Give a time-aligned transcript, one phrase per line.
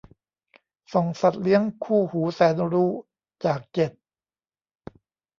[0.93, 2.91] ส่องสัตว์เลี้ยงคู่หูแสนรู้
[3.45, 3.91] จาก เจ็ด